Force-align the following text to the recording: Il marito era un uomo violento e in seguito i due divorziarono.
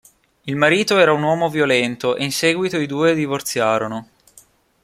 Il 0.45 0.55
marito 0.55 0.97
era 0.97 1.13
un 1.13 1.21
uomo 1.21 1.47
violento 1.47 2.15
e 2.15 2.23
in 2.23 2.31
seguito 2.31 2.79
i 2.79 2.87
due 2.87 3.13
divorziarono. 3.13 4.07